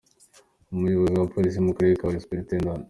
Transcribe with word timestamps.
Umuyobozi 0.73 1.15
wa 1.19 1.31
Polisi 1.33 1.57
mu 1.65 1.71
karere 1.75 1.95
ka 1.99 2.05
Huye, 2.07 2.19
Supt. 2.21 2.51